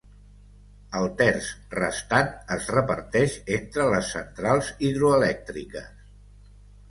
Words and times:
El 0.99 1.03
terç 1.19 1.49
restant 1.73 2.31
es 2.55 2.69
reparteix 2.77 3.35
entre 3.59 3.87
les 3.91 4.09
centrals 4.15 4.71
hidroelèctriques. 4.89 5.93